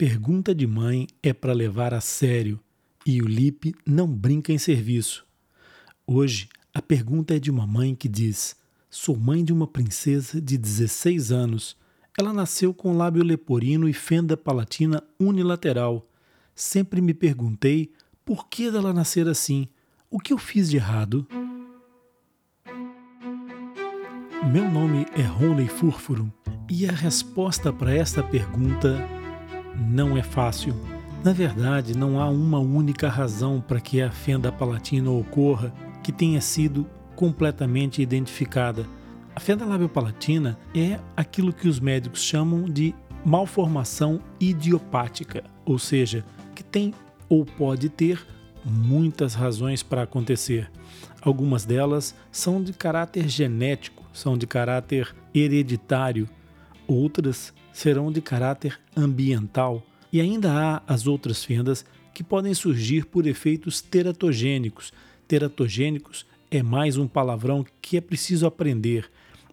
[0.00, 2.58] Pergunta de mãe é para levar a sério
[3.04, 5.26] e o Lipe não brinca em serviço.
[6.06, 8.56] Hoje, a pergunta é de uma mãe que diz:
[8.88, 11.76] Sou mãe de uma princesa de 16 anos.
[12.18, 16.08] Ela nasceu com lábio leporino e fenda palatina unilateral.
[16.54, 17.92] Sempre me perguntei
[18.24, 19.68] por que dela nascer assim.
[20.10, 21.28] O que eu fiz de errado?
[24.50, 26.32] Meu nome é Rony Furfuro
[26.70, 29.19] e a resposta para esta pergunta
[29.80, 30.74] não é fácil.
[31.24, 36.40] Na verdade, não há uma única razão para que a fenda palatina ocorra que tenha
[36.40, 38.86] sido completamente identificada.
[39.34, 46.62] A fenda labiopalatina é aquilo que os médicos chamam de malformação idiopática, ou seja, que
[46.62, 46.94] tem
[47.28, 48.26] ou pode ter
[48.64, 50.70] muitas razões para acontecer.
[51.22, 56.28] Algumas delas são de caráter genético, são de caráter hereditário,
[56.90, 63.26] outras serão de caráter ambiental, e ainda há as outras fendas que podem surgir por
[63.26, 64.92] efeitos teratogênicos.
[65.28, 69.08] Teratogênicos é mais um palavrão que é preciso aprender.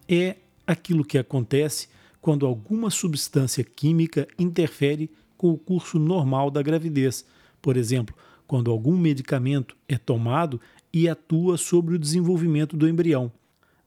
[0.10, 1.88] É aquilo que acontece
[2.20, 7.24] quando alguma substância química interfere com o curso normal da gravidez.
[7.62, 8.16] Por exemplo,
[8.48, 10.60] quando algum medicamento é tomado
[10.92, 13.32] e atua sobre o desenvolvimento do embrião.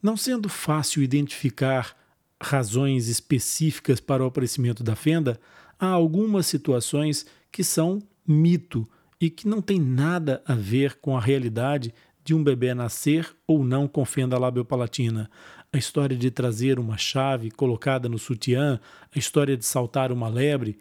[0.01, 1.97] Não sendo fácil identificar
[2.41, 5.39] razões específicas para o aparecimento da fenda,
[5.79, 8.89] há algumas situações que são mito
[9.21, 11.93] e que não tem nada a ver com a realidade
[12.25, 15.31] de um bebê nascer ou não com fenda labiopalatina.
[15.73, 18.81] A história de trazer uma chave colocada no sutiã,
[19.15, 20.79] a história de saltar uma lebre,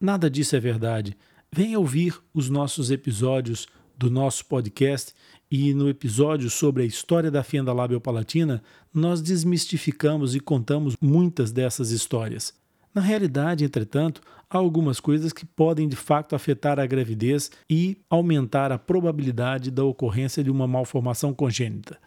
[0.00, 1.16] nada disso é verdade.
[1.52, 5.12] Venha ouvir os nossos episódios do nosso podcast
[5.50, 8.62] e no episódio sobre a história da fenda labiopalatina,
[8.94, 12.54] nós desmistificamos e contamos muitas dessas histórias.
[12.94, 18.70] Na realidade, entretanto, há algumas coisas que podem de fato afetar a gravidez e aumentar
[18.70, 21.98] a probabilidade da ocorrência de uma malformação congênita.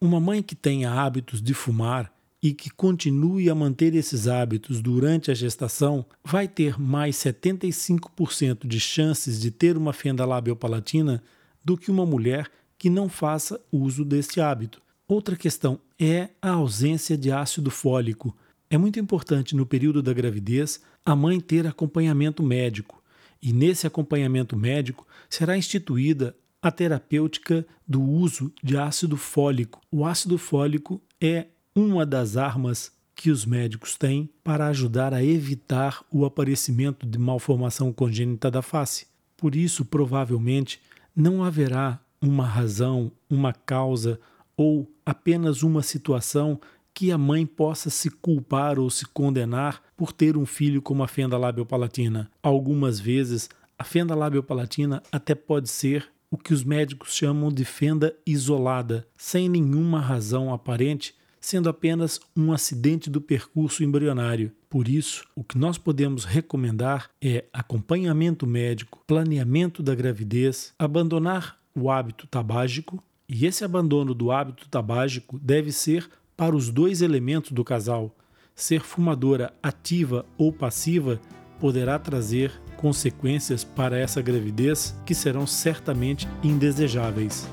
[0.00, 2.12] Uma mãe que tenha hábitos de fumar
[2.42, 8.80] e que continue a manter esses hábitos durante a gestação vai ter mais 75% de
[8.80, 11.22] chances de ter uma fenda labiopalatina
[11.64, 12.50] do que uma mulher
[12.82, 14.82] que não faça uso deste hábito.
[15.06, 18.36] Outra questão é a ausência de ácido fólico.
[18.68, 23.00] É muito importante no período da gravidez a mãe ter acompanhamento médico,
[23.40, 29.80] e nesse acompanhamento médico será instituída a terapêutica do uso de ácido fólico.
[29.88, 36.04] O ácido fólico é uma das armas que os médicos têm para ajudar a evitar
[36.10, 39.06] o aparecimento de malformação congênita da face.
[39.36, 40.80] Por isso, provavelmente,
[41.14, 44.20] não haverá uma razão, uma causa
[44.56, 46.60] ou apenas uma situação
[46.94, 51.08] que a mãe possa se culpar ou se condenar por ter um filho com uma
[51.08, 52.30] fenda labiopalatina.
[52.42, 58.14] Algumas vezes, a fenda labiopalatina até pode ser o que os médicos chamam de fenda
[58.26, 64.52] isolada, sem nenhuma razão aparente, sendo apenas um acidente do percurso embrionário.
[64.70, 71.90] Por isso, o que nós podemos recomendar é acompanhamento médico, planeamento da gravidez, abandonar o
[71.90, 77.64] hábito tabágico, e esse abandono do hábito tabágico deve ser para os dois elementos do
[77.64, 78.14] casal.
[78.54, 81.20] Ser fumadora ativa ou passiva
[81.58, 87.48] poderá trazer consequências para essa gravidez que serão certamente indesejáveis.